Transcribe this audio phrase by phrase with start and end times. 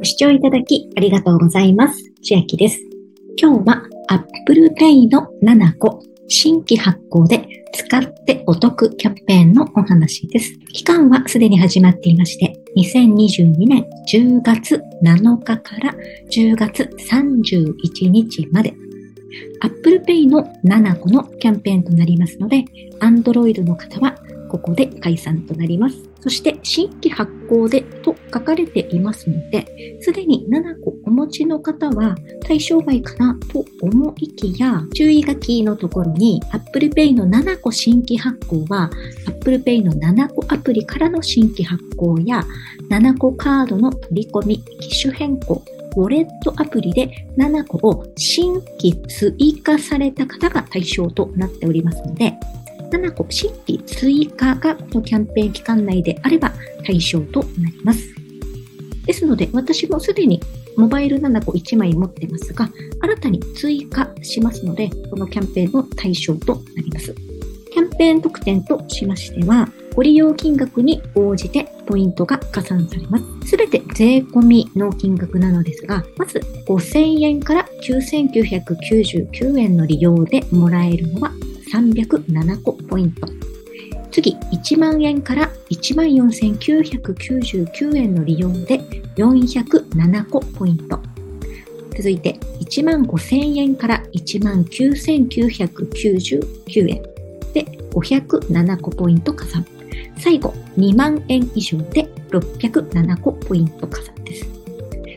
[0.00, 2.10] ご視聴いただきありがとうございます。
[2.22, 2.80] 千秋です。
[3.36, 10.58] 今日は Apple Pay の7個新規発行で使ってお得キャンペーンのお話です。
[10.72, 15.94] 期間はすでに始まっていまして、2022年10月7日から
[16.30, 18.72] 10月31日まで
[19.60, 22.64] Apple Pay の7個のキャンペーンとなりますので、
[23.00, 24.16] Android の方は
[24.48, 26.09] ここで解散となります。
[26.20, 32.14] そして新規発行でと書かれていますので、すでに7個お持ちの方は
[32.46, 38.90] 対象外かなと思いきや、注意書きのところに Apple Pay の7個新規発行は
[39.26, 42.44] Apple Pay の7個アプリからの新規発行や
[42.90, 45.62] 7個カードの取り込み、機種変更、
[45.96, 52.34] ウォレットアプリで7個を新規追加された方が対象となっておりますので、
[52.90, 56.52] 7個新規追加がこのキャンペーン期間内であれば
[56.84, 58.14] 対象となります。
[59.06, 60.40] ですので、私もすでに
[60.76, 67.14] モバイル7個1枚持ってますが、新たに追加しますので、このキャンペーンの対象となります。
[67.72, 73.50] キャンペーン特典としましては、ご利用金額に応じてポイントが加算されます。
[73.50, 81.32] すべて税込みの金額なのですが、まず5000円から9999円の利用でもらえるのは
[81.72, 83.28] 307個ポイント。
[84.10, 88.80] 次、1万円から14,999円の利用で
[89.16, 91.00] 407個ポイント。
[91.96, 97.02] 続いて、1万5000円から19,999円
[97.52, 99.64] で507個ポイント加算。
[100.18, 104.48] 最後、2万円以上で607個ポイント加算です。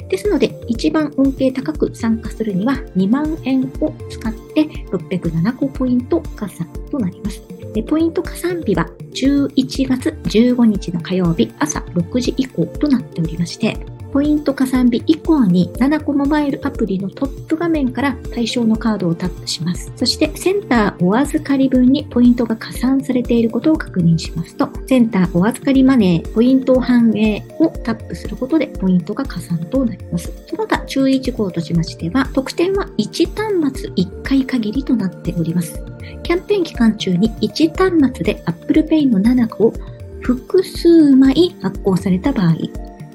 [0.10, 7.42] ですので、一番恩恵高く参加するには2万円を使って607個ポイント加算となります。
[7.88, 13.76] ポイント加算日は11月15日の火曜日朝6時以降となっておりまして、
[14.14, 19.92] ポイント加算日以降に7個モバイルアプリのトップ画面から対象のカードをタップします。
[19.96, 30.32] そしてセンターお預かり分にポイントが加算されていることを確認しますと、センターお預かりマネー、ポイントを反映をタップすることでポイントが加算となります。
[30.48, 35.84] その他注意事項としましては、特典は1端末1回限りとなっております。
[36.22, 39.74] キャンペーン期間中に1端末で Apple Pay の7個を
[40.22, 42.56] 複数枚発行された場合、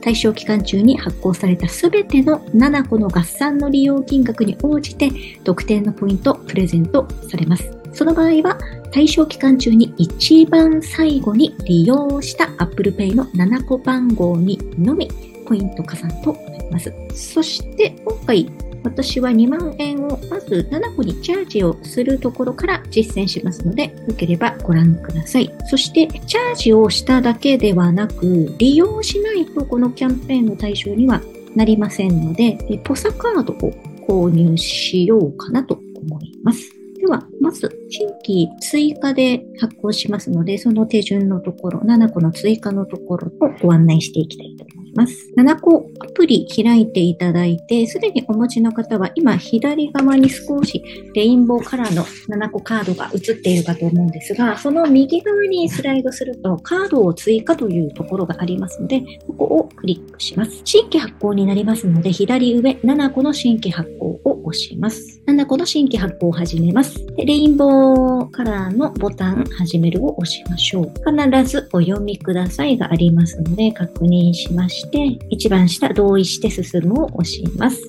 [0.00, 5.10] 対象期間中に発行されたすべての7個の合算の利用金額に応じて
[5.44, 7.72] 特典のポイントプレゼントされます。
[7.92, 8.58] その場合は
[8.92, 15.10] 対象期間中に一番最後に利用した Apple Pay の7個番号にのみ
[15.46, 16.92] ポイント加算となります。
[17.14, 18.50] そして今回
[18.82, 25.52] 私は2万円をまず7個にチャージをするところから実践しますので、よければご覧ください。
[25.66, 31.20] そして、チャージをしただけではなく、利用しないとこのキャンペーンの対象には
[31.54, 33.72] なりませんので、ポサカードを
[34.06, 36.78] 購入しようかなと思います。
[36.98, 44.77] では、まず、新規追加で発行しますので、その手順のところ、7個の追加のところをご案内していきたいと思います。
[44.94, 45.14] ます。
[45.36, 50.82] 7個アプリ開いていただいて、すでにお持ちの方は今左側に少し
[51.14, 60.60] レインボーカラーの7個カードが映っているかと思うんですが、その右側にスライドするとカードを追加というところがありますので、ここをクリックします。
[60.64, 65.22] 新規発行になりますので、左上7個の新規発行を押します。
[65.26, 66.98] 7個の新規発行を始めます。
[67.16, 70.92] レインボーカラーのボタン始めるを押しましょう。
[71.04, 77.82] 必ずお読みくださいがありますので確認しまして、一番下同意して進むを押します。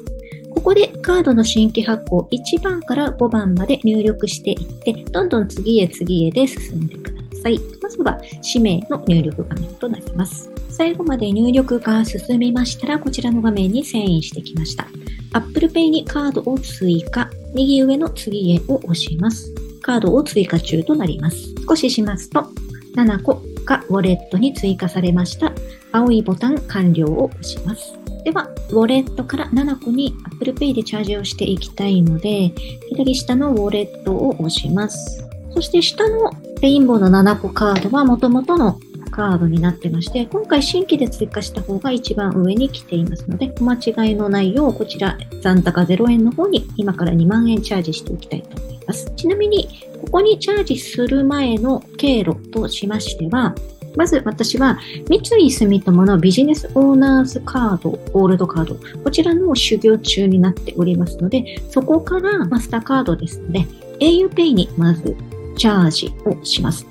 [0.52, 7.60] ここでカードの新規発行1番から5番まで入力していって、どんどん次へ次へで進んでください。
[7.82, 10.50] まずは氏名の入力画面となります。
[10.70, 14.88] 最後まで入力が進みましたら、こちらの画面に遷移してきました。
[15.34, 19.54] Apple Pay にカードを追加、右上の次へを押します。
[19.82, 21.38] カードを追加中となります。
[21.68, 22.48] 少ししますと、
[22.96, 25.54] 7個がウォレットに追加されました。
[25.92, 27.94] 青いボタン完了を押します。
[28.24, 32.52] では、ウォレットから7個に Apple Pay でチャージをしていきたいので、
[32.90, 35.24] 左下のウォレットを押します。
[35.54, 36.32] そして下の
[36.62, 49.12] レインボーの7個カードは元々のカードになってまして、今回新規で追加した方が一番上に来ていますので、お間違いのないようこちら残高0円の方に今から2万円チャージしておきたいと思います。
[49.16, 49.68] ちなみに、
[50.02, 53.56] ここにチャージする前の経路としましては、
[53.96, 54.80] まず私は
[55.10, 63.66] 三井住友のビジネスオーナーズカード、ゴールドカード、こちらの修行中になっておりますので、そこからマスターカードですので、
[64.00, 65.16] auPay にまず
[65.58, 66.89] チャージをします。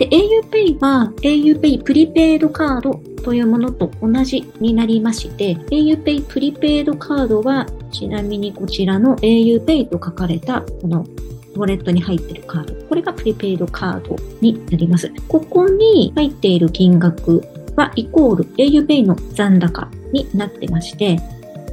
[0.00, 11.04] で、auPay は auPay プリペイドカードというものと同じになりまして、auPay プリペイドカードは、ちなみにこちらの auPay と書かれたこの
[11.54, 12.86] ウォレットに入っているカード。
[12.86, 15.12] これがプリペイドカードになります。
[15.28, 17.46] ここに入っている金額
[17.76, 21.20] はイコール auPay の残高になってまして、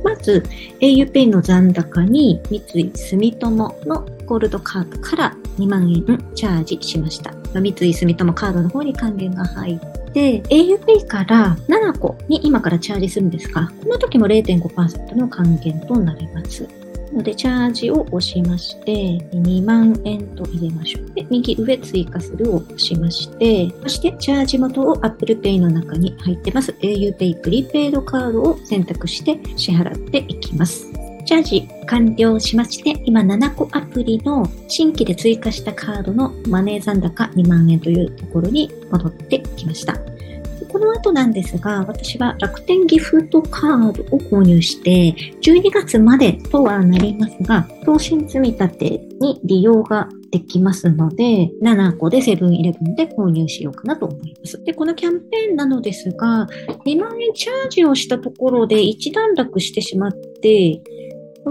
[0.04, 0.44] まず
[0.82, 6.04] auPay の残高に三井住友のゴールドカードから2万円
[6.36, 7.37] チャージしました。
[7.54, 16.68] 三井住友カードの方に還元が入って、auPay から7個に今からチャージするんですが、この時も0.5%の還元となります。
[17.14, 21.12] ので、チャージを押しまして、2万円と入れましょう。
[21.16, 30.97] で、右上追加するを押しまして、そして、チャージ元を Apple Pay の中に入ってます auPay プリペイドカードを選択して支払っていきます。
[31.28, 39.94] チャージ完了しまして、今7個アプリの新規で追加したカードのマネー残高2万円というところに戻ってきました。
[40.72, 48.90] この後なんですが、私は楽天ギフトカードを購入して、12月までとはなりますが、投資積み立て
[49.20, 54.64] に利用ができますので、7個でセブンイレブンで購入しようかなと思います。
[54.64, 56.48] で、このキャンペーンなのですが、
[56.86, 60.82] 2万円チャージをしたところで一段落してしまって、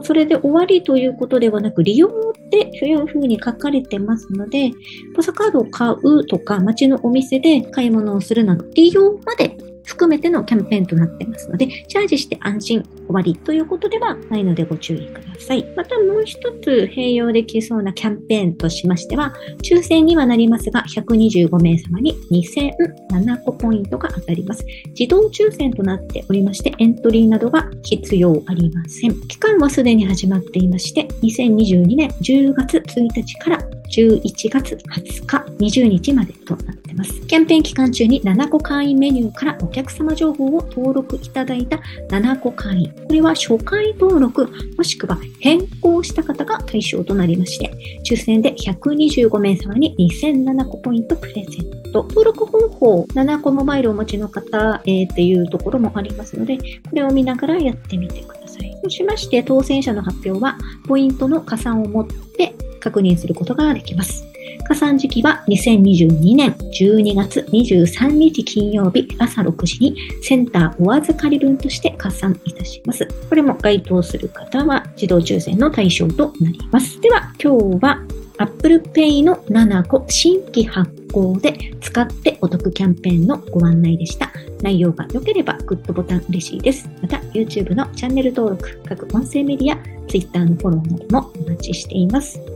[0.02, 2.10] それで終わりということではなく、利用っ
[2.50, 4.70] ていうふうに書かれてますので、
[5.14, 15.64] ポストカードを買うとか、街のお店で買い物をするなど、利用まで含めてのキャンペーンとなってますので、チャージして安心終わりということではないのでご注意ください。
[15.76, 19.32] またもう一つ併用できそうなキャンペーンとしましては、
[19.62, 24.64] 抽選にはなりますが、125名様に2007個ポイントが当たります。
[24.99, 29.20] 自動抽選となっておりまして、エントリーなどが必要ありません。
[29.29, 33.58] 期間はすでに始まっていまして、2022年10月1日から
[33.91, 37.20] 11月20日、20日までとなっています。
[37.26, 42.93] キャンペーン期間中に7個会員メニューからお客様情報を登録いただいた7個会員。
[42.93, 47.72] これは初回登録、もしくは変更した方が対象となりまして、
[48.04, 52.02] 抽選で125名様に2007個ポイントプレゼント。
[52.04, 56.62] 登録方法、7個モバイルをお持ちの方、えー、っていうところもありますので、こ
[56.93, 58.72] れを見ながらやってみてください。
[58.82, 64.25] そうしまして、当選者の発表は、ポイントの加算を持って確認することができます。
[64.69, 73.07] 加算時期は2022年12月23日金曜日朝6時にセンターお預かり分として加算いたします。
[73.29, 77.01] これも該当する方は自動抽選の対象となります。
[77.01, 78.03] では今日は
[78.39, 84.33] Apple Pay の7個新規発行で使ってお得キャンペーンのご案内でした。
[84.63, 86.91] 内容が良ければグッドボタン嬉しいです。
[87.01, 89.79] また YouTube のチャンネル登録、各音声メディア、
[90.09, 92.56] Twitter のフォローなどもお待ちしています。